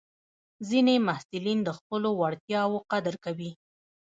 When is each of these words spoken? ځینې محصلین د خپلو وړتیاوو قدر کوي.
ځینې 0.69 0.95
محصلین 1.07 1.59
د 1.63 1.69
خپلو 1.77 2.09
وړتیاوو 2.19 2.85
قدر 2.91 3.15
کوي. 3.25 3.51